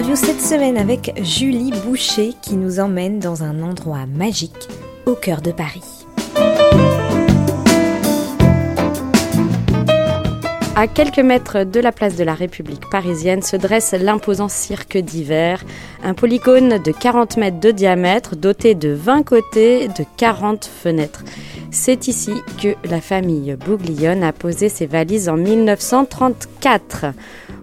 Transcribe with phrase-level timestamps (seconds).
[0.00, 4.66] Interview cette semaine avec Julie Boucher qui nous emmène dans un endroit magique
[5.04, 6.06] au cœur de Paris.
[10.74, 15.62] À quelques mètres de la place de la République parisienne se dresse l'imposant cirque d'hiver,
[16.02, 21.24] un polygone de 40 mètres de diamètre doté de 20 côtés de 40 fenêtres.
[21.70, 22.32] C'est ici
[22.62, 27.04] que la famille Bouglione a posé ses valises en 1934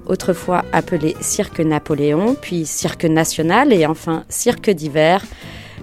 [0.08, 5.24] autrefois appelé Cirque Napoléon, puis Cirque National et enfin Cirque d'hiver.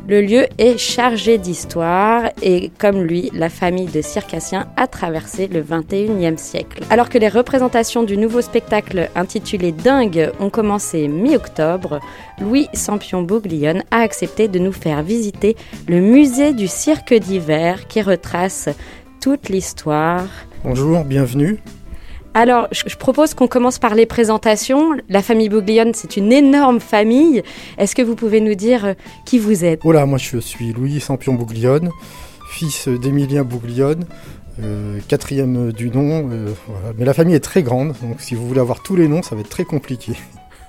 [0.07, 5.63] Le lieu est chargé d'histoire et comme lui, la famille de circassiens a traversé le
[5.63, 6.83] 21e siècle.
[6.91, 12.01] Alors que les représentations du nouveau spectacle intitulé Dingue ont commencé mi-octobre,
[12.39, 15.57] Louis Sampion Bouglione a accepté de nous faire visiter
[15.89, 18.69] le musée du cirque d'hiver qui retrace
[19.23, 20.27] toute l'histoire.
[20.65, 21.61] Bonjour, bienvenue.
[22.37, 24.97] Alors, je propose qu'on commence par les présentations.
[25.09, 27.45] La famille Bouglione, c'est une énorme famille.
[27.79, 29.79] Est-ce que vous pouvez nous dire euh, qui vous êtes?
[29.85, 31.91] Voilà, moi je suis Louis Sampion Bouglione,
[32.51, 34.05] fils d'Émilien Bouglione,
[34.61, 36.29] euh, quatrième du nom.
[36.33, 36.49] Euh,
[36.99, 39.37] Mais la famille est très grande, donc si vous voulez avoir tous les noms, ça
[39.37, 40.15] va être très compliqué.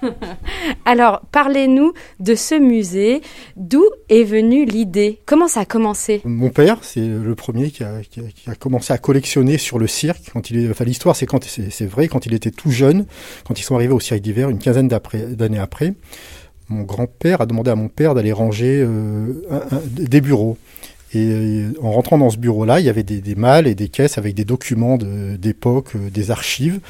[0.86, 3.22] Alors, parlez-nous de ce musée.
[3.56, 5.20] D'où est venue l'idée?
[5.26, 6.22] Comment ça a commencé?
[6.26, 10.30] Mon père, c'est le premier qui a, commencé à collectionner sur le cirque.
[10.32, 13.06] Quand il l'histoire, c'est quand c'est vrai, quand il était tout jeune,
[13.48, 15.94] quand ils sont arrivés au cirque d'hiver, une quinzaine d'années après.
[16.68, 19.34] Mon grand-père a demandé à mon père d'aller ranger euh,
[19.90, 20.58] des bureaux.
[21.16, 24.17] Et euh, en rentrant dans ce bureau-là, il y avait des, malles et des caisses
[24.17, 26.81] avec des documents d'époque, euh, des archives.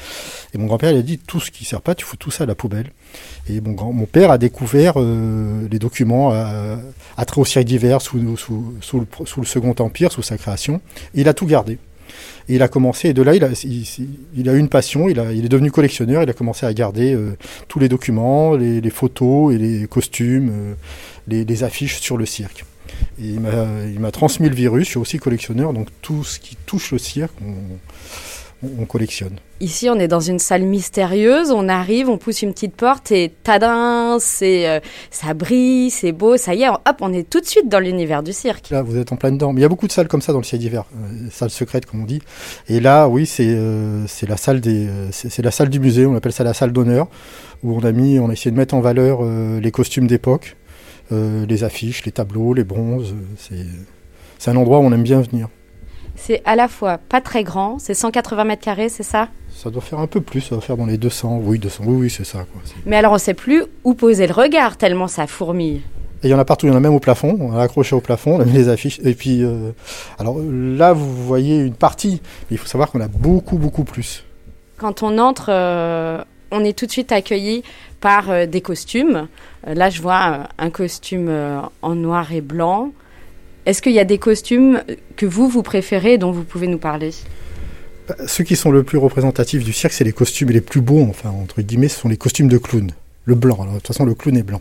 [0.52, 2.32] Et mon grand-père il a dit tout ce qui ne sert pas, tu fous tout
[2.32, 2.90] ça à la poubelle.
[3.48, 6.78] Et mon, grand, mon père a découvert euh, les documents à,
[7.16, 10.80] à très au siècle d'hiver sous, le, Second Empire, sous sa création.
[11.14, 11.78] Et il a tout gardé.
[12.48, 15.70] Et il a commencé, et de là, il a, eu une passion, il, est devenu
[15.70, 17.16] collectionneur, il a commencé à garder
[17.66, 20.76] tous les documents, les, photos et les costumes,
[21.26, 22.64] les affiches sur le cirque
[23.18, 24.84] il m'a transmis le virus.
[24.84, 29.36] Je suis aussi collectionneur, donc tout ce qui touche le cirque, on, collectionne.
[29.60, 31.50] Ici, on est dans une salle mystérieuse.
[31.50, 36.36] On arrive, on pousse une petite porte et tadin, c'est euh, ça brille, c'est beau.
[36.36, 38.70] Ça y est, hop, on est tout de suite dans l'univers du cirque.
[38.70, 39.52] Là, vous êtes en plein dedans.
[39.52, 41.50] Mais il y a beaucoup de salles comme ça dans le ciel d'hiver, euh, salles
[41.50, 42.22] secrètes comme on dit.
[42.68, 46.06] Et là, oui, c'est euh, c'est la salle des c'est la salle du musée.
[46.06, 47.08] On appelle ça la salle d'honneur
[47.62, 50.56] où on a mis, on a essayé de mettre en valeur les costumes d'époque
[51.10, 53.14] les affiches, les tableaux, les bronzes.
[54.38, 55.48] C'est un endroit où on aime bien venir.
[56.16, 59.28] C'est à la fois pas très grand, c'est 180 mètres carrés, c'est ça?
[59.50, 61.96] Ça doit faire un peu plus, ça doit faire dans les 200, oui, 200, oui,
[61.96, 62.38] oui, c'est ça.
[62.38, 62.62] Quoi.
[62.86, 65.82] Mais alors on sait plus où poser le regard tellement ça fourmille.
[66.22, 67.62] Et il y en a partout, il y en a même au plafond, on a
[67.62, 68.98] accroché au plafond, on a mis les affiches.
[69.04, 69.72] Et puis, euh,
[70.18, 74.24] alors là, vous voyez une partie, mais il faut savoir qu'on a beaucoup, beaucoup plus.
[74.78, 77.62] Quand on entre, euh, on est tout de suite accueilli
[78.00, 79.28] par des costumes.
[79.66, 82.92] Euh, là, je vois euh, un costume euh, en noir et blanc.
[83.64, 84.82] Est-ce qu'il y a des costumes
[85.16, 87.10] que vous, vous préférez et dont vous pouvez nous parler?
[88.08, 91.04] Bah, Ceux qui sont le plus représentatifs du cirque, c'est les costumes les plus beaux,
[91.08, 92.90] enfin, entre guillemets, ce sont les costumes de clown.
[93.24, 94.60] Le blanc, de toute façon, le clown est blanc.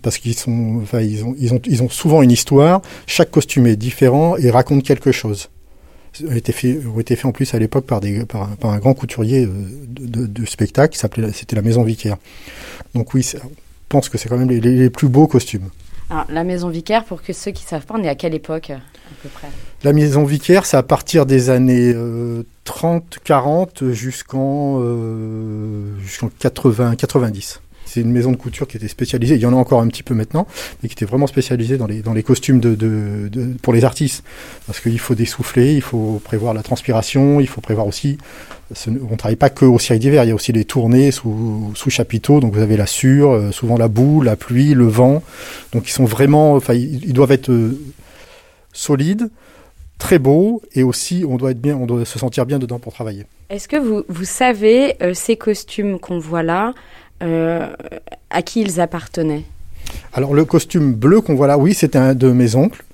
[0.00, 2.80] Parce qu'ils sont, enfin, ils ont, ils ont, ils ont souvent une histoire.
[3.06, 5.50] Chaque costume est différent et raconte quelque chose
[6.26, 10.26] ont été fait, faits en plus à l'époque par, des, par, un grand couturier de,
[10.26, 12.16] de, spectacle qui s'appelait, c'était la Maison Vicaire.
[12.94, 13.26] Donc oui,
[13.92, 15.68] pense que c'est quand même les, plus beaux costumes.
[16.10, 18.34] Alors, la maison vicaire, pour que ceux qui ne savent pas, on est à quelle
[18.34, 18.80] époque à
[19.22, 19.48] peu près?
[19.84, 21.94] La maison vicaire, c'est à partir des années
[22.64, 25.94] 30, 40 jusqu'en euh,
[26.38, 27.60] 80, 90.
[27.92, 30.02] C'est une maison de couture qui était spécialisée, il y en a encore un petit
[30.02, 30.46] peu maintenant,
[30.82, 34.24] mais qui était vraiment spécialisée dans les, dans les costumes de, de, pour les artistes.
[34.66, 38.16] Parce qu'il faut dessouffler, il faut prévoir la transpiration, il faut prévoir aussi.
[38.88, 41.90] On ne travaille pas que au d'hiver, il y a aussi les tournées sous, sous
[41.90, 45.22] chapiteau, donc vous avez la sure, euh, souvent la boue, la pluie, le vent.
[45.72, 46.54] Donc ils sont vraiment.
[46.54, 47.78] Enfin, ils doivent être euh,
[48.72, 49.28] solides
[50.02, 52.92] très beaux et aussi on doit être bien, on doit se sentir bien dedans pour
[52.92, 53.24] travailler.
[53.50, 56.74] Est-ce que vous, vous savez euh, ces costumes qu'on voit là,
[57.22, 59.44] à qui ils appartenaient
[60.12, 62.84] Alors le costume bleu qu'on voit là, oui, c'était un de mes oncles.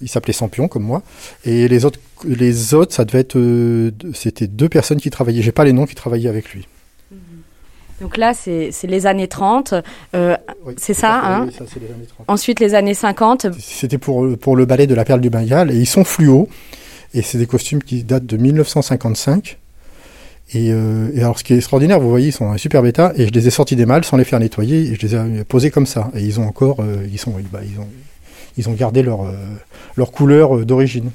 [0.00, 1.02] Il s'appelait Sampion comme moi.
[1.44, 5.42] Et les autres, les autres, ça devait être, euh, c'était deux personnes qui travaillaient.
[5.42, 6.68] J'ai pas les noms qui travaillaient avec lui.
[7.10, 7.18] Mhm.
[8.00, 9.74] Donc là, c'est les années 30,
[10.14, 10.36] euh,
[10.76, 12.26] c'est ça, hein oui, ça les années 30.
[12.28, 13.48] Ensuite, les années 50.
[13.58, 16.48] C'était pour, pour le ballet de la Perle du Bengale, et ils sont fluo,
[17.12, 19.58] et c'est des costumes qui datent de 1955.
[20.54, 23.26] Euh, et, alors, ce qui est extraordinaire, vous voyez, ils sont en super bêta, et
[23.26, 25.70] je les ai sortis des malles sans les faire nettoyer, et je les ai posés
[25.70, 26.10] comme ça.
[26.14, 27.88] Et ils ont encore, euh, ils sont, bah, ils ont,
[28.56, 29.34] ils ont gardé leur, euh,
[29.96, 31.10] leur couleur d'origine.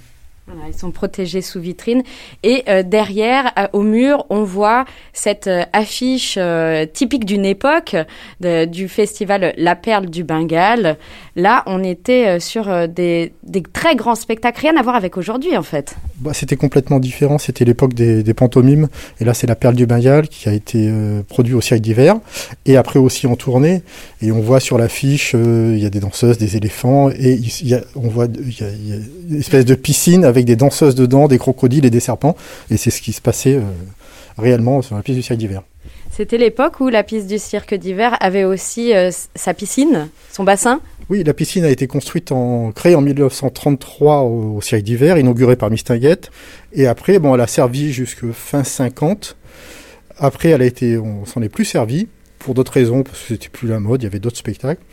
[0.67, 2.03] Ils sont protégés sous vitrine.
[2.43, 7.95] Et euh, derrière, au mur, on voit cette euh, affiche euh, typique d'une époque
[8.41, 10.97] du festival La Perle du Bengale.
[11.35, 13.33] Là, on était sur des,
[13.71, 15.95] très grands spectacles, rien à voir avec aujourd'hui en fait.
[16.17, 17.37] Bah, c'était complètement différent.
[17.37, 18.89] C'était l'époque des, pantomimes.
[19.19, 20.91] Et là, c'est La Perle du Bengale qui a été
[21.29, 22.15] produit au cirque d'hiver.
[22.65, 23.81] Et après aussi en tournée.
[24.23, 27.09] Et on voit sur l'affiche, il y a des danseuses, des éléphants.
[27.09, 27.41] Et
[27.97, 28.97] on voit il y, a,
[29.29, 32.37] une espèce de piscine avec des danseuses dedans, des crocodiles et des serpents.
[32.71, 33.61] Et c'est ce qui se passait euh,
[34.37, 35.61] réellement sur la piste du cirque d'hiver.
[36.09, 40.79] C'était l'époque où la piste du cirque d'hiver avait aussi euh, sa piscine, son bassin?
[41.09, 45.69] Oui, la piscine a été construite en, créée en 1933 au, cirque d'hiver, inaugurée par
[45.69, 46.31] Mistinguette.
[46.71, 49.35] Et après, bon, elle a servi jusque fin 50.
[50.17, 52.07] Après, elle a été, on s'en est plus servi
[52.43, 54.83] pour d'autres raisons, parce que c'était plus la mode, il y avait d'autres spectacles.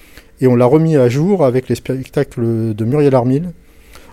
[0.41, 3.52] Et on l'a remis à jour avec les spectacles de Muriel Armil,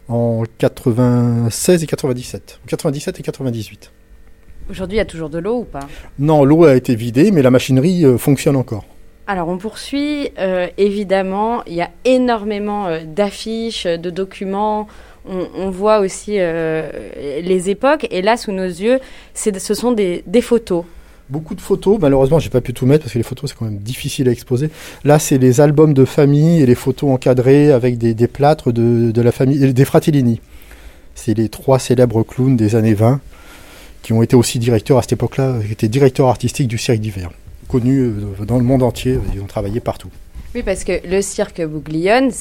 [0.10, 2.60] en 96 et 97.
[2.68, 3.92] 97 et 98.
[4.70, 5.88] Aujourd'hui, il y a toujours de l'eau ou pas?
[6.20, 8.86] Non, l'eau a été vidée, mais la machinerie euh, fonctionne encore.
[9.28, 10.32] Alors, on poursuit.
[10.40, 14.88] Euh, évidemment, il y a énormément euh, d'affiches, de documents.
[15.30, 18.08] On, voit aussi les époques.
[18.12, 19.02] Et là, sous nos yeux,
[19.34, 20.86] ce sont des photos.
[21.30, 23.66] Beaucoup de photos, malheureusement j'ai pas pu tout mettre parce que les photos c'est quand
[23.66, 24.70] même difficile à exposer.
[25.04, 29.32] Là c'est les albums de famille et les photos encadrées avec des, plâtres de, la
[29.32, 30.40] famille, des Fratellini.
[31.16, 33.20] C'est les trois célèbres clowns des années 20
[34.04, 37.30] qui ont été aussi directeurs à cette époque-là, qui étaient directeurs artistiques du cirque d'hiver,
[37.68, 40.10] connus euh, dans le monde entier, ils ont travaillé partout.
[40.56, 42.32] Oui, parce que le cirque Bouglione,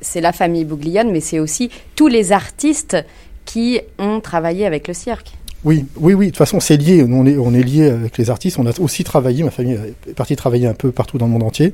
[0.00, 2.96] c'est la famille Bouglione, mais c'est aussi tous les artistes
[3.44, 5.32] qui ont travaillé avec le cirque.
[5.64, 6.26] Oui, oui, oui.
[6.26, 7.04] De toute façon, c'est lié.
[7.06, 8.58] On est, on est lié avec les artistes.
[8.58, 9.44] On a aussi travaillé.
[9.44, 9.78] Ma famille
[10.08, 11.66] est partie travailler un peu partout dans le monde entier.
[11.66, 11.72] Et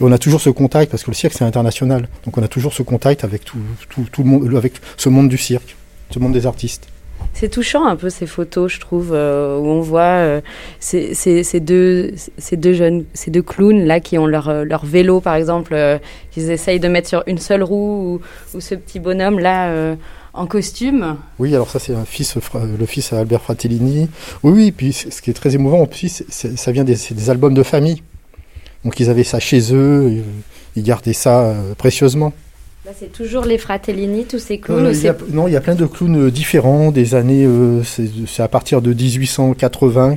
[0.00, 2.08] on a toujours ce contact parce que le cirque c'est international.
[2.24, 3.58] Donc on a toujours ce contact avec tout,
[3.88, 5.76] tout, tout, le monde, avec ce monde du cirque,
[6.10, 6.88] ce monde des artistes.
[7.34, 10.40] C'est touchant un peu ces photos, je trouve, euh, où on voit euh,
[10.80, 15.20] ces, deux, ces deux jeunes, ces deux clowns là qui ont leur, euh, leur vélo
[15.20, 15.76] par exemple,
[16.30, 18.20] qu'ils essayent de mettre sur une seule roue,
[18.54, 19.96] ou, ou ce petit bonhomme là
[20.32, 21.16] en costume.
[21.38, 24.08] Oui, alors ça c'est un fils, le fils à Albert Fratellini.
[24.42, 27.62] Oui, oui, puis ce qui est très émouvant aussi, ça vient des, des, albums de
[27.62, 28.02] famille.
[28.84, 30.22] Donc ils avaient ça chez eux,
[30.76, 32.32] ils gardaient ça euh, précieusement.
[32.86, 35.86] Là c'est toujours les Fratellini, tous ces clowns euh, Non, il y a plein de
[35.86, 37.46] clowns euh, différents, des années,
[37.84, 40.16] c'est à partir de 1880.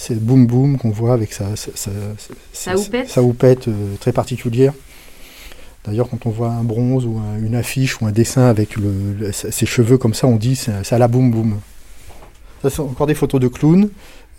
[0.00, 1.90] C'est Boom Boom qu'on voit avec sa, sa,
[2.52, 3.68] sa houppette
[3.98, 4.72] très particulière.
[5.84, 8.74] D'ailleurs, quand on voit un bronze ou une affiche ou un dessin avec
[9.32, 11.60] ses cheveux comme ça, on dit c'est à la boum boum.
[12.62, 13.90] Ça, c'est encore des photos de clowns.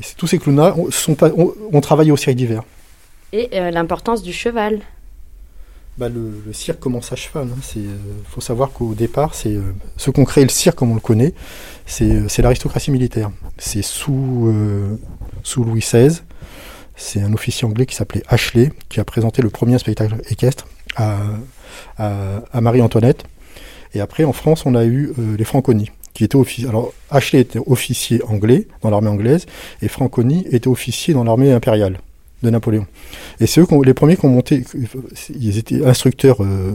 [0.02, 2.64] Et tous ces clowns-là ont, travaillé au cirque d'hiver.
[3.34, 4.80] Et euh, l'importance du cheval
[5.98, 7.50] bah, le, cirque commence à cheval.
[7.76, 7.86] Il hein.
[7.90, 7.98] euh,
[8.30, 11.02] faut savoir qu'au départ, c'est euh, ceux qui ont créé le cirque comme on le
[11.02, 11.34] connaît,
[11.86, 13.32] c'est l'aristocratie militaire.
[13.58, 14.54] C'est sous,
[15.44, 16.22] sous Louis XVI.
[16.96, 20.68] C'est un officier anglais qui s'appelait Ashley qui a présenté le premier spectacle équestre
[21.98, 23.24] à, Marie-Antoinette.
[23.94, 26.68] Et après, en France, on a eu euh, les Franconi, qui étaient officiers.
[26.68, 29.46] Alors, Ashley était officier anglais dans l'armée anglaise,
[29.82, 32.00] et Franconi était officier dans l'armée impériale
[32.44, 32.86] de Napoléon.
[33.40, 34.64] Et c'est eux les premiers qui ont monté,
[35.34, 36.74] ils étaient instructeurs euh,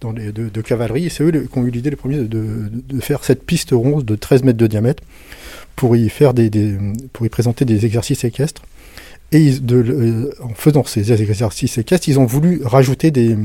[0.00, 3.44] dans de, cavalerie, et c'est eux qui ont eu l'idée les premiers de, faire cette
[3.44, 5.02] piste ronde de 13 mètres de diamètre
[5.76, 6.50] pour y, faire des,
[7.12, 8.62] pour y présenter des exercices équestres.
[9.30, 13.36] Et de, en faisant ces exercices équestres, ils ont voulu rajouter des,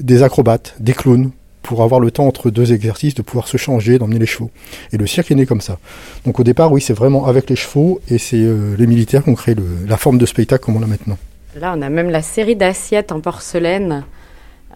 [0.00, 1.32] des acrobates, des clowns,
[1.64, 4.50] pour avoir le temps entre deux exercices de pouvoir se changer, d'emmener les chevaux.
[4.92, 5.78] Et le cirque est né comme ça.
[6.24, 9.30] Donc au départ, oui, c'est vraiment avec les chevaux et c'est euh, les militaires qui
[9.30, 9.56] ont créé
[9.88, 11.18] la forme de spectacle comme on l'a maintenant.
[11.58, 14.04] Là, on a même la série d'assiettes en porcelaine,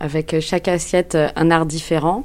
[0.01, 2.25] avec euh, chaque assiette euh, un art différent.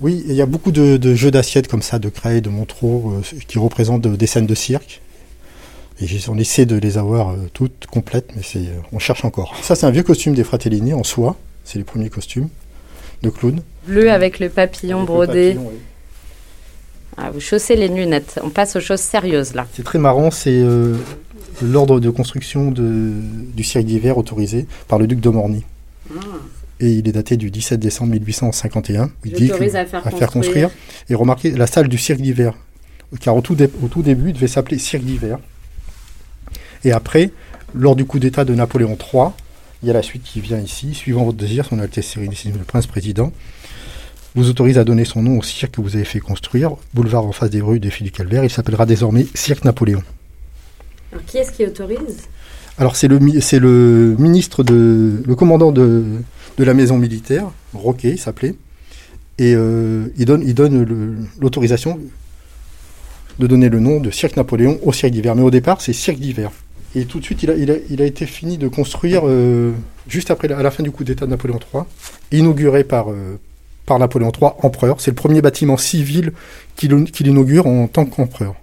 [0.00, 3.14] Oui, il y a beaucoup de, jeux d'assiettes comme ça, de craie, de montraux,
[3.48, 5.00] qui représentent des scènes de cirque.
[6.00, 9.54] Et on essaie de les avoir euh, toutes complètes, mais euh, on cherche encore.
[9.62, 11.36] Ça, c'est un vieux costume des Fratellini en soie.
[11.64, 12.48] C'est les premiers costumes
[13.22, 13.60] de clown.
[13.86, 15.56] Bleu avec le papillon brodé.
[17.16, 18.40] ah, vous chaussez les lunettes.
[18.42, 19.66] On passe aux choses sérieuses là.
[19.72, 20.30] C'est très marrant.
[20.32, 20.96] C'est euh,
[21.62, 23.12] l'ordre de construction de,
[23.54, 25.64] du cirque d'hiver autorisé par le duc de Morny.
[26.10, 26.20] Ah.
[26.80, 29.10] Et il est daté du 17 décembre 1851.
[29.24, 30.30] Il dit à, faire, construire.
[30.30, 30.70] construire.
[31.08, 32.54] Et remarquez la salle du cirque d'hiver.
[33.20, 35.38] Car au tout, au tout début, il devait s'appeler cirque d'hiver.
[36.84, 37.30] Et après,
[37.74, 39.30] lors du coup d'État de Napoléon III,
[39.82, 40.94] il y a la suite qui vient ici.
[40.94, 43.32] Suivant votre désir, son Altesse Sérénissime le Prince Président
[44.34, 47.32] vous autorise à donner son nom au cirque que vous avez fait construire, boulevard en
[47.32, 48.44] face des rues des Filles du Calvaire.
[48.44, 50.02] Il s'appellera désormais Cirque Napoléon.
[51.12, 52.28] Alors qui est-ce qui autorise?
[52.76, 56.04] Alors c'est le, c'est le ministre de, le commandant de,
[56.58, 58.56] de la maison militaire, Roquet il s'appelait,
[59.38, 62.00] Et il donne, il donne l'autorisation
[63.38, 65.36] de donner le nom de Cirque Napoléon au Cirque d'hiver.
[65.36, 66.50] Mais au départ, c'est Cirque d'hiver.
[66.94, 69.24] Et tout de suite, il a, été fini de construire,
[70.06, 71.82] juste après, à la fin du coup d'État de Napoléon III,
[72.30, 73.06] inauguré par,
[73.84, 75.00] par Napoléon III, empereur.
[75.00, 76.32] C'est le premier bâtiment civil
[76.76, 78.54] qu'il inaugure en tant qu'empereur.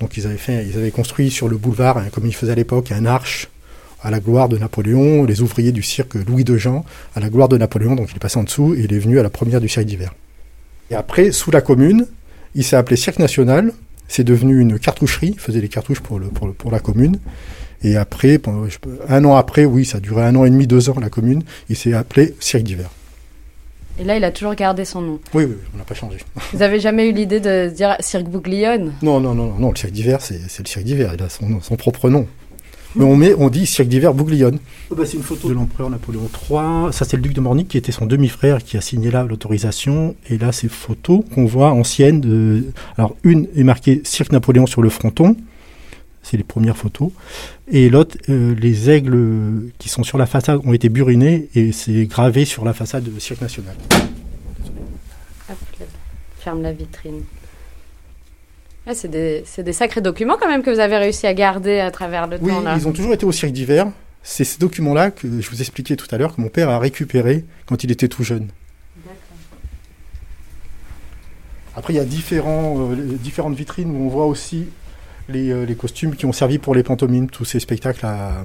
[0.00, 2.56] Donc ils avaient, fait, ils avaient construit sur le boulevard, hein, comme ils faisaient à
[2.56, 3.48] l'époque, un arche
[4.02, 7.48] à la gloire de Napoléon, les ouvriers du cirque Louis de Jean, à la gloire
[7.48, 9.60] de Napoléon, donc il est passé en dessous et il est venu à la première
[9.60, 10.14] du cirque d'hiver.
[10.90, 12.06] Et après, sous la commune,
[12.54, 13.72] il s'est appelé Cirque National,
[14.10, 17.18] c'est devenu une cartoucherie, il faisait des cartouches pour, le, pour, pour la commune.
[17.82, 18.40] Et après,
[19.08, 21.44] un an après, oui, ça a duré un an et demi, deux ans la commune,
[21.68, 22.90] il s'est appelé Cirque d'hiver.
[24.00, 25.20] Et là, il a toujours gardé son nom.
[25.32, 26.18] Oui, oui, on n'a pas changé.
[26.52, 28.94] Vous n'avez jamais eu l'idée de dire Cirque Bouglione?
[29.00, 31.76] Non, non, non, non, le cirque d'hiver, c'est le cirque d'hiver, il a son, son,
[31.76, 32.26] propre nom.
[32.96, 34.58] Mais on, met, on dit cirque d'hiver Bouglione.
[34.90, 36.92] Oh, bah, c'est une photo de l'empereur Napoléon III.
[36.92, 40.16] Ça, c'est le duc de Morny qui était son demi-frère qui a signé là l'autorisation.
[40.28, 42.20] Et là, ces photos qu'on voit anciennes.
[42.20, 42.64] De...
[42.96, 45.36] Alors, une est marquée cirque Napoléon sur le fronton.
[46.22, 47.10] C'est les premières photos.
[47.68, 52.06] Et l'autre, euh, les aigles qui sont sur la façade ont été burinés et c'est
[52.06, 53.74] gravé sur la façade du Cirque National.
[56.38, 57.22] ferme la vitrine.
[58.94, 62.26] C'est des, des, sacrés documents quand même que vous avez réussi à garder à travers
[62.26, 62.62] le oui, temps.
[62.64, 63.88] Oui, ils ont toujours été au Cirque d'hiver.
[64.22, 67.44] C'est ces documents-là que je vous expliquais tout à l'heure que mon père a récupéré
[67.66, 68.48] quand il était tout jeune.
[71.76, 74.66] Après, il y a différents, euh, différentes vitrines où on voit aussi
[75.34, 78.44] euh, les, costumes qui ont servi pour les pantomimes, tous ces spectacles à,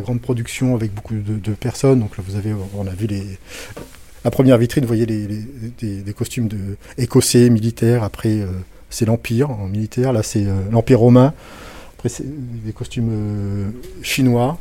[0.00, 2.00] grande production avec beaucoup de, personnes.
[2.00, 3.38] Donc là, vous avez, on a vu les,
[4.24, 5.26] la première vitrine, vous voyez les,
[6.02, 8.02] des, costumes de écossais, militaires.
[8.02, 8.48] Après, euh,
[8.90, 10.12] c'est l'Empire en militaire.
[10.12, 11.32] Là, c'est euh, l'Empire romain.
[11.96, 14.58] Après, c'est des costumes chinois.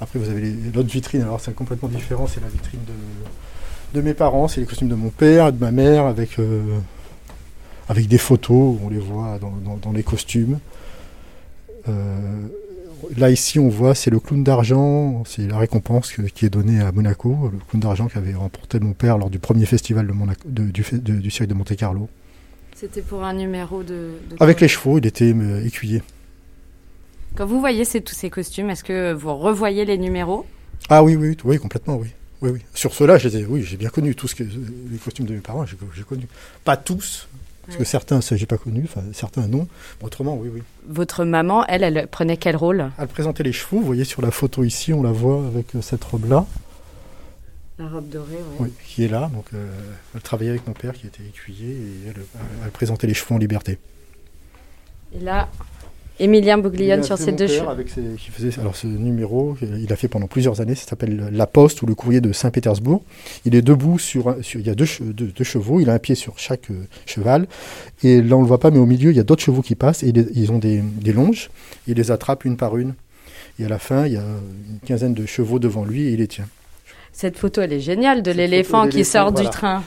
[0.00, 1.22] Après, vous avez l'autre vitrine.
[1.22, 2.26] Alors, c'est complètement différent.
[2.26, 2.80] C'est la vitrine
[3.94, 4.48] de, mes parents.
[4.48, 6.38] C'est les costumes de mon père et de ma mère avec,
[7.88, 8.78] avec des photos.
[8.84, 9.38] On les voit
[9.80, 10.58] dans les costumes.
[11.88, 12.48] Euh,
[13.16, 16.92] là, ici, on voit, c'est le clown d'argent, c'est la récompense qui est donnée à
[16.92, 20.06] Monaco, le clown d'argent qu'avait remporté mon père lors du premier festival
[20.46, 22.08] de du, du cirque de Monte-Carlo.
[22.82, 24.10] C'était pour un numéro de.
[24.40, 26.02] Avec les chevaux, il était euh, écuyer.
[27.36, 30.44] Quand vous voyez tous ces costumes, est-ce que vous revoyez les numéros?
[30.88, 32.08] Ah oui, oui, oui, complètement, oui.
[32.40, 32.60] Oui, oui.
[32.74, 36.26] Sur ceux-là, oui, j'ai bien connu tous les costumes de mes parents, j'ai connu.
[36.64, 37.28] Pas tous,
[37.66, 39.68] parce que certains, ça, j'ai pas connu, enfin, certains non.
[40.02, 40.62] autrement, oui, oui.
[40.88, 42.90] Votre maman, elle, elle prenait quel rôle?
[42.98, 43.78] Elle présentait les chevaux.
[43.78, 46.46] Vous voyez sur la photo ici, on la voit avec euh, cette robe-là.
[47.82, 48.38] La robe dorée.
[48.60, 49.28] Oui, qui est là.
[49.34, 49.66] Donc, euh,
[50.14, 52.22] elle travaillait avec mon père qui était écuyer et elle,
[52.64, 53.78] elle présentait les chevaux en liberté.
[55.14, 55.48] Et là,
[56.20, 57.68] Émilien Bouglione sur ses deux cheveux.
[57.68, 60.76] Avec qui faisait alors ce numéro, il a fait pendant plusieurs années.
[60.76, 63.02] Ça s'appelle La Poste ou le Courrier de Saint-Pétersbourg.
[63.44, 65.80] Il est debout sur, sur il y a deux, deux, chevaux.
[65.80, 67.48] Il a un pied sur chaque euh, cheval.
[68.04, 69.74] Et là on le voit pas, mais au milieu il y a d'autres chevaux qui
[69.74, 71.50] passent et ils ont des, des, longes.
[71.88, 72.94] Il les attrape une par une.
[73.58, 76.18] Et à la fin il y a une quinzaine de chevaux devant lui et il
[76.18, 76.46] les tient.
[77.12, 79.82] Cette photo elle est géniale de l'éléphant qui sort du train.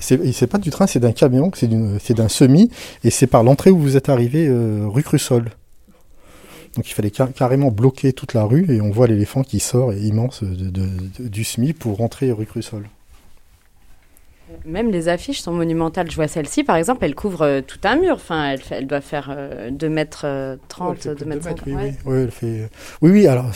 [0.00, 2.70] C'est pas du train, c'est d'un camion, c'est d'un semi,
[3.04, 5.50] et c'est par l'entrée où vous êtes arrivé euh, rue Crussol.
[6.76, 10.42] Donc il fallait carrément bloquer toute la rue et on voit l'éléphant qui sort immense
[10.42, 12.88] du SMI pour rentrer rue Crussol.
[14.64, 16.10] Même les affiches sont monumentales.
[16.10, 18.14] Je vois celle-ci, par exemple, elle couvre euh, tout un mur.
[18.14, 19.36] Enfin, elle, doit faire
[19.70, 21.62] 2 mètres 30, 2 mètres 30.
[21.66, 22.30] Oui, oui.
[22.30, 22.68] fait...
[23.00, 23.50] oui, oui, alors,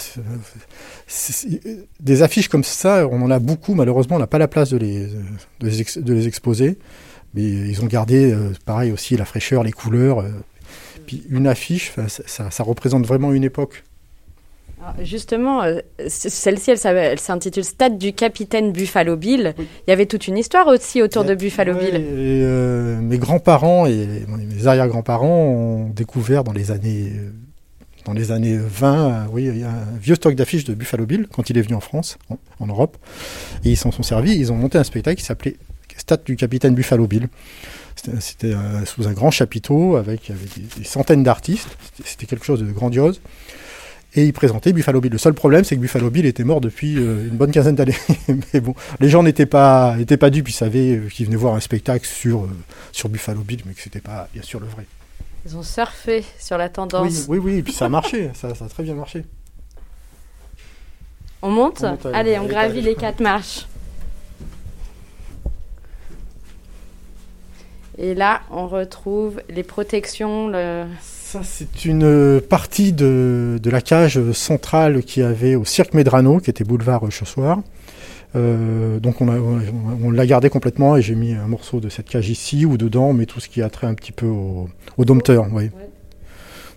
[2.00, 3.74] des affiches comme ça, on en a beaucoup.
[3.74, 5.06] Malheureusement, on n'a pas la place de les,
[5.60, 6.78] de les, exposer.
[7.34, 10.20] Mais ils ont gardé, euh, pareil aussi, la fraîcheur, les couleurs.
[10.20, 10.30] Euh,
[11.06, 13.84] puis une affiche, ça, représente vraiment une époque.
[15.02, 19.54] Justement, euh, celle-ci, elle, s'intitule Stade du capitaine Buffalo Bill.
[19.58, 21.94] Il y avait toute une histoire aussi autour de Buffalo Bill.
[21.94, 27.12] Euh, mes grands-parents et mes arrière-grands-parents ont découvert dans les années,
[28.04, 31.26] dans les années 20, oui, il y a un vieux stock d'affiches de Buffalo Bill
[31.32, 32.18] quand il est venu en France,
[32.60, 32.96] en, Europe.
[33.64, 34.36] Et ils s'en sont servis.
[34.36, 35.56] Ils ont monté un spectacle qui s'appelait
[35.98, 37.28] Stade du capitaine Buffalo Bill.
[38.20, 38.52] C'était
[38.84, 40.30] sous un grand chapiteau avec,
[40.76, 41.76] des, centaines d'artistes.
[42.04, 43.20] C'était quelque chose de grandiose.
[44.16, 45.12] Et il présentait Buffalo Bill.
[45.12, 47.94] Le seul problème, c'est que Buffalo Bill était mort depuis euh, une bonne quinzaine d'années.
[48.54, 50.48] Mais bon, les gens n'étaient pas, étaient pas dupes.
[50.48, 52.50] Ils savaient qu'ils venaient voir un spectacle sur, euh,
[52.92, 54.86] sur Buffalo Bill, mais que c'était pas, bien sûr, le vrai.
[55.44, 57.26] Ils ont surfé sur la tendance.
[57.28, 58.30] Oui, oui, et puis ça a marché.
[58.34, 59.24] ça, ça, a très bien marché.
[61.42, 63.66] On monte, Allez, on gravit les quatre marches.
[67.98, 70.48] Et là, on retrouve les protections,
[71.28, 76.38] Ça, c'est une partie de, de la cage centrale qu'il y avait au Cirque Medrano,
[76.38, 77.60] qui était boulevard Chaussoir.
[78.36, 79.38] Euh, donc on, a-
[80.04, 83.12] on l'a gardé complètement et j'ai mis un morceau de cette cage ici ou dedans,
[83.12, 84.68] mais tout ce qui a trait un petit peu au,
[84.98, 85.46] au dompteur.
[85.52, 85.70] Oui.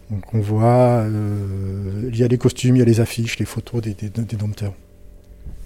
[0.09, 3.45] Donc on voit, euh, il y a les costumes, il y a les affiches, les
[3.45, 4.73] photos des, des, des dompteurs.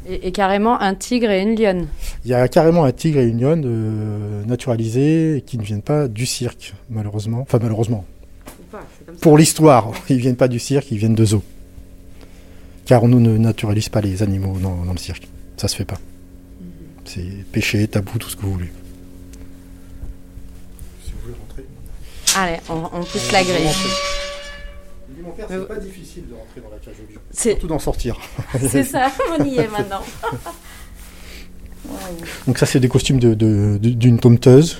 [0.09, 1.87] Et, et carrément un tigre et une lionne.
[2.25, 6.09] Il y a carrément un tigre et une lionne euh, naturalisés qui ne viennent pas
[6.09, 7.39] du cirque, malheureusement.
[7.43, 8.03] Enfin malheureusement.
[9.21, 11.43] Pour l'histoire, ils viennent pas du cirque, ils viennent de zoo.
[12.85, 15.27] Car on ne naturalise pas les animaux dans, dans le cirque.
[15.57, 15.99] Ça se fait pas.
[17.05, 18.71] C'est péché, tabou, tout ce que vous voulez.
[21.05, 21.63] Si vous voulez rentrer.
[22.35, 23.67] Allez, on, on pousse la grille.
[25.21, 27.19] Mon père, c'est pas difficile de rentrer dans la cage au lion.
[27.31, 28.19] C'est Surtout d'en sortir.
[28.69, 30.01] c'est ça, on y est maintenant.
[32.47, 34.79] Donc ça, c'est des costumes de- de- de- d'une dompteuse.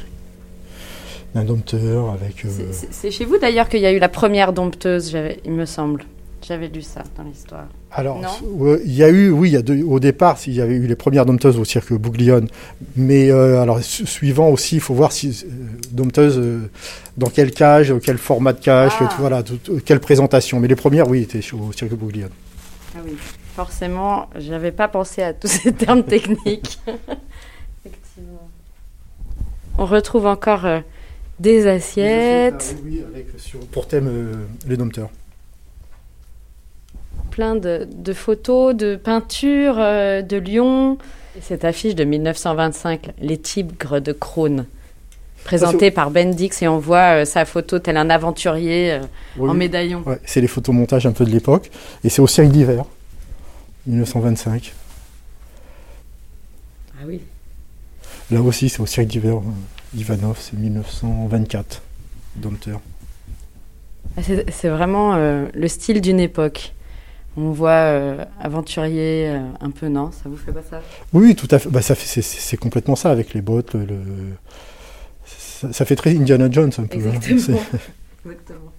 [1.36, 2.46] D'un dompteur avec...
[2.46, 2.50] euh,
[2.92, 6.04] C'est- chez vous d'ailleurs qu'il y a eu la première dompteuse, il me semble.
[6.46, 7.66] J'avais lu ça dans l'histoire.
[7.92, 10.62] Alors, Non il y a eu, oui, il y a deux- au départ, il y
[10.62, 12.50] avait eu les premières dompteuses au cirque Bouglione,
[12.98, 15.54] mais euh, alors su- suivant aussi, il faut voir si euh,
[15.92, 16.70] dompteuse euh,
[17.18, 19.06] dans quelle cage, quel format de cage, Ah.
[19.06, 20.60] tout- voilà, tout- quelle présentation.
[20.60, 22.30] Mais les premières, oui, étaient au cirque Bouglione.
[22.96, 23.14] Ah oui,
[23.56, 26.80] forcément, j'avais pas pensé à tous ces termes techniques.
[27.86, 28.50] Effectivement.
[29.78, 30.66] On retrouve encore
[31.40, 34.34] des assiettes, Oui, avec sur- pour thème euh,
[34.68, 35.10] les dompteurs.
[37.32, 40.98] plein de, de photos, de peintures, euh, de lions.
[41.36, 44.68] Et cette affiche de 1925, Les Tigres de Crône,
[45.44, 49.00] présentée par Bendix, et on voit euh, sa photo tel un aventurier euh,
[49.38, 50.04] Oui, en médaillon.
[50.06, 51.72] ouais, c'est les photomontages un peu de l'époque,
[52.04, 52.86] et c'est au cirque d'hiver,
[53.88, 54.74] 1925.
[56.96, 57.20] Ah oui.
[58.30, 59.42] Là aussi, c'est au cirque d'hiver, euh,
[59.96, 61.82] Ivanov, c'est 1924,
[62.36, 62.82] dompteur.
[64.18, 64.22] Ah,
[64.52, 66.74] C'est vraiment euh, le style d'une époque.
[67.36, 70.12] On voit euh, aventurier euh, un peu, non?
[70.12, 70.82] Ça vous fait pas ça?
[71.14, 71.70] Oui, tout à fait.
[71.70, 73.74] Bah, ça fait, c'est, complètement ça avec les bottes.
[73.74, 74.04] Le, le-
[75.26, 76.98] ça, ça fait très Indiana Jones un peu.
[77.00, 77.14] hein.
[77.16, 77.60] Exactement.
[77.72, 77.78] C'est-
[78.26, 78.72] Exactement.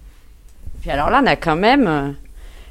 [0.81, 2.15] Puis alors là, on a quand même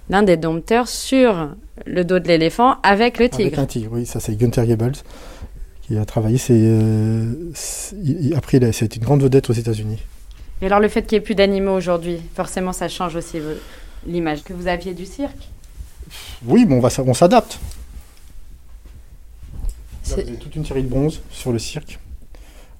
[0.08, 1.50] l'un des dompteurs sur
[1.84, 3.58] le dos de l'éléphant avec le Avec tigre.
[3.58, 4.92] un tigre, oui, ça c'est Gunther Goebbels
[5.86, 6.38] qui a travaillé.
[6.38, 7.96] C'est, euh, c'est-
[8.34, 9.98] après, il a- c'était une grande vedette aux États-Unis.
[10.62, 13.54] Et alors le fait qu'il n'y ait plus d'animaux aujourd'hui, forcément, ça change aussi euh,
[14.06, 15.48] l'image que vous aviez du cirque.
[16.46, 17.58] Oui, bon, on, va, on s'adapte.
[19.54, 19.60] Là,
[20.02, 21.98] C'est- vous avez toute une série de bronzes sur le cirque.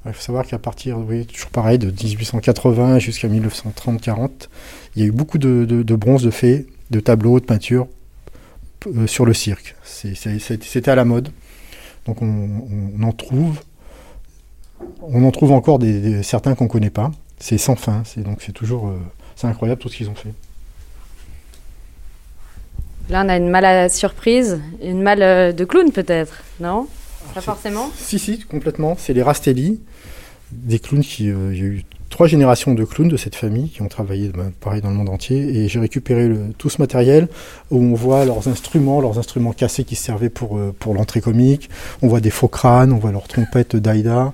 [0.06, 4.50] Il faut savoir qu'à partir, oui, toujours pareil, de 1880 jusqu'à 1930-40,
[4.94, 7.88] il y a eu beaucoup de, de, de bronzes, de faits, de tableaux, de peintures
[8.86, 9.74] euh, sur le cirque.
[9.82, 11.30] C'est- c'est- c'est- C'était à la mode.
[12.06, 13.60] Donc on, en trouve,
[15.02, 17.10] on en trouve encore des, des- certains qu'on ne connaît pas.
[17.38, 18.02] C'est sans fin.
[18.04, 18.98] C'est donc c'est toujours, euh,
[19.36, 20.32] c'est incroyable tout ce qu'ils ont fait.
[23.10, 26.86] Là, on a une malle à surprise, une malle euh, de clown peut-être, non?
[27.34, 27.90] Pas c'est- forcément?
[27.96, 28.96] Si, si, complètement.
[28.98, 29.80] C'est les Rastelli,
[30.52, 31.28] des clowns qui.
[31.30, 31.84] euh, y a eu
[32.14, 35.08] trois générations de clowns de cette famille qui ont travaillé ben, pareil dans le monde
[35.08, 35.36] entier.
[35.64, 37.26] Et j'ai récupéré le- tout ce matériel
[37.72, 41.68] où on voit leurs instruments, leurs instruments cassés qui servaient pour, euh, pour l'entrée comique.
[42.02, 44.32] On voit des faux crânes, on voit leurs trompettes d'Aïda,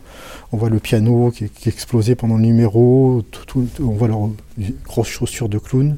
[0.52, 4.28] on voit le piano qui, qui explosait pendant le numéro, tout- tout- on voit leurs
[4.84, 5.96] grosses chaussures de clown.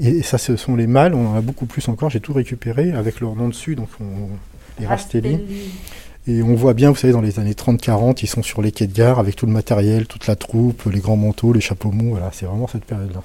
[0.00, 2.10] Et ça, ce sont les mâles, on en a beaucoup plus encore.
[2.10, 4.28] J'ai tout récupéré avec leur nom dessus, donc on-
[4.78, 5.38] les Rastelli.
[6.28, 8.86] Et on voit bien, vous savez, dans les années 30-40, ils sont sur les quais
[8.88, 12.10] de gare avec tout le matériel, toute la troupe, les grands manteaux, les chapeaux mous.
[12.10, 13.22] Voilà, c'est vraiment cette période-là.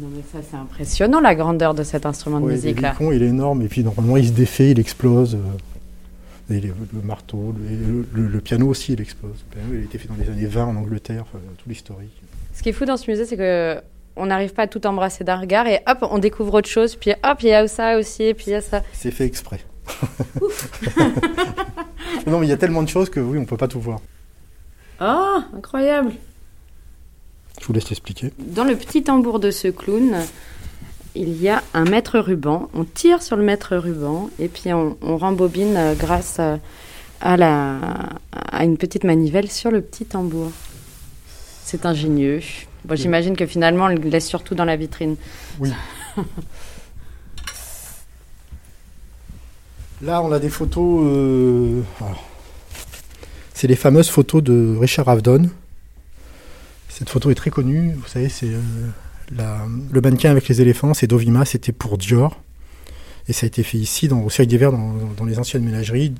[0.00, 2.90] Non mais ça c'est impressionnant la grandeur de cet instrument de Ouais, musique le là.
[2.92, 5.34] Vicon, il est énorme, et puis normalement, il se défait, il explose.
[5.36, 9.44] euh, et le, le marteau, le, le- le piano aussi, il explose.
[9.50, 12.12] Le piano, il a été fait dans les années 20 en Angleterre, enfin, tout l'historique.
[12.54, 13.80] Ce qui est fou dans ce musée c'est que
[14.16, 17.10] on n'arrive pas à tout embrasser d'un regard et hop on découvre autre chose puis
[17.22, 18.82] hop il y a ça aussi et puis il y a ça.
[18.92, 19.60] C'est fait exprès.
[22.26, 24.00] non, mais il y a tellement de choses que oui, on peut pas tout voir.
[25.00, 26.12] Oh incroyable.
[27.60, 28.32] Je vous laisse l'expliquer.
[28.38, 30.16] Dans le petit tambour de ce clown,
[31.14, 32.68] il y a un mètre ruban.
[32.74, 36.58] On tire sur le mètre ruban et puis on, on rembobine euh, grâce à,
[37.20, 37.78] à la,
[38.32, 40.50] à une petite manivelle sur le petit tambour.
[41.64, 42.40] C'est ingénieux.
[42.84, 45.16] Bon, J'imagine que finalement, on le laisse surtout dans la vitrine.
[45.58, 45.70] Oui.
[50.02, 51.02] Là, on a des photos.
[51.04, 52.24] euh, alors,
[53.54, 55.48] c'est les fameuses photos de Richard Avedon.
[56.90, 57.94] Cette photo est très connue.
[57.94, 59.56] Vous savez, c'est euh,
[59.92, 60.92] le mannequin avec les éléphants.
[60.92, 61.44] C'est Dovima.
[61.44, 62.40] C'était pour Dior.
[63.28, 66.14] Et ça a été fait ici, dans, au Cirque d'hiver, dans, dans les anciennes ménageries.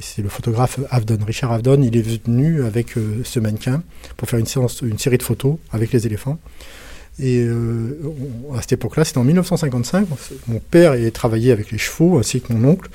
[0.00, 1.80] C'est le photographe Avedon, Richard Avedon.
[1.82, 3.82] Il est venu avec euh, ce mannequin
[4.16, 6.38] pour faire une série de photos avec les éléphants.
[7.20, 8.00] Et euh,
[8.56, 10.08] à cette époque-là, c'était en 1955.
[10.48, 12.88] Mon père est travaillé avec les chevaux, ainsi que mon oncle.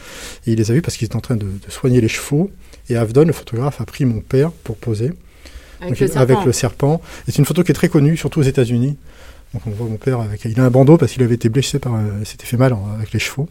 [0.46, 2.50] Et il les a vus parce qu'ils étaient en train de, soigner les chevaux.
[2.90, 5.14] Et Avdon, le photographe, a pris mon père pour poser.
[5.80, 6.46] Avec, le, serpent.
[6.46, 7.02] le serpent.
[7.28, 8.98] Et c'est une photo qui est très connue, surtout aux États-Unis.
[9.54, 10.44] Donc on voit mon père avec.
[10.46, 11.94] Il a un bandeau parce qu'il avait été blessé par.
[12.20, 13.48] Il s'était fait mal avec les chevaux.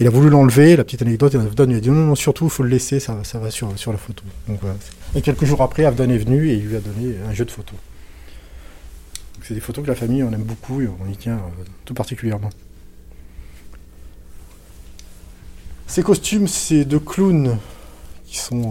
[0.00, 2.46] Il a voulu l'enlever, la petite anecdote, et Avdon lui a dit non, non, surtout,
[2.46, 4.24] il faut le laisser, ça, ça va sur, sur la photo.
[4.48, 4.74] Donc, voilà.
[5.14, 7.50] Et quelques jours après, Avdon est venu et il lui a donné un jeu de
[7.50, 7.76] photos.
[9.50, 11.92] C'est des photos que la famille, on aime beaucoup et on y tient euh, tout
[11.92, 12.50] particulièrement.
[15.88, 17.58] Ces costumes, c'est deux clowns
[18.26, 18.62] qui sont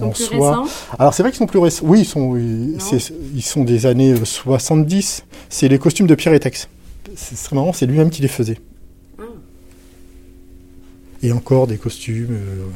[0.00, 0.68] en, soie.
[1.00, 1.84] Alors c'est vrai qu'ils sont plus récents.
[1.84, 5.24] Oui, ils sont, ils, sont des années 70.
[5.48, 6.68] C'est les costumes de Pierre Etex.
[7.16, 8.60] C'est très marrant, c'est lui-même qui les faisait.
[9.18, 9.22] Ah.
[11.24, 12.66] Et encore des costumes euh,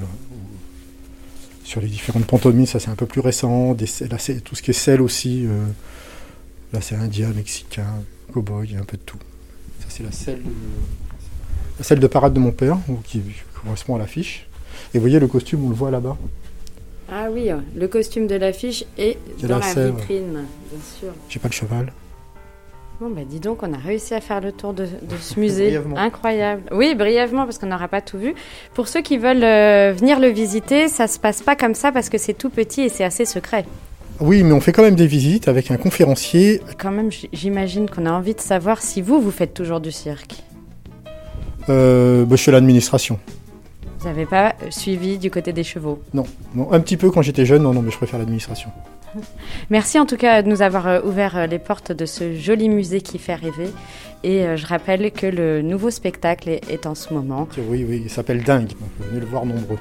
[1.62, 3.74] sur les différentes pantomimes, ça c'est un peu plus récent.
[3.74, 5.46] Des, là, tout ce qui est sel aussi.
[5.46, 5.66] Euh,
[6.74, 7.86] Là, c'est indien, mexicain,
[8.32, 9.18] cowboy, un peu de tout.
[9.78, 10.50] Ça, c'est la selle de,
[11.78, 13.22] la selle de parade de mon père, qui
[13.62, 14.48] correspond à l'affiche.
[14.92, 16.16] Et vous voyez le costume, on le voit là-bas.
[17.12, 21.12] Ah oui, le costume de l'affiche est dans la, vitrine, bien sûr.
[21.28, 21.92] J'ai pas le cheval.
[23.00, 24.88] Bon, bah dis donc, on a réussi à faire le tour de,
[25.20, 25.80] ce musée.
[25.94, 26.62] Incroyable.
[26.72, 28.34] Oui, brièvement, parce qu'on n'aura pas tout vu.
[28.74, 32.08] Pour ceux qui veulent euh, venir le visiter, ça se passe pas comme ça parce
[32.08, 33.64] que c'est tout petit et c'est assez secret.
[34.20, 36.60] Oui, mais on fait quand même des visites avec un conférencier.
[36.78, 40.42] Quand même, j'imagine qu'on a envie de savoir si vous, vous faites toujours du cirque.
[41.68, 43.18] Euh, bah, je suis à l'administration.
[43.98, 46.02] Vous n'avez pas suivi du côté des chevaux?
[46.12, 46.24] Non,
[46.54, 48.70] non, un petit peu quand j'étais jeune, non, non, mais je préfère l'administration.
[49.70, 52.68] Merci en tout cas de nous avoir euh, ouvert euh, les portes de ce joli
[52.68, 53.70] musée qui fait rêver.
[54.22, 57.48] Et euh, je rappelle que le nouveau spectacle est, en ce moment.
[57.68, 59.78] Oui, oui, il s'appelle Dingue, donc venez le voir nombreux.